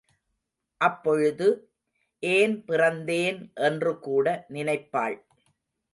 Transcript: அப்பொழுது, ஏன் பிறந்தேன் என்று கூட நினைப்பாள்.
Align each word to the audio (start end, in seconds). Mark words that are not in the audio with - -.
அப்பொழுது, 0.81 1.47
ஏன் 2.23 2.55
பிறந்தேன் 2.67 3.39
என்று 3.61 3.99
கூட 3.99 4.45
நினைப்பாள். 4.47 5.17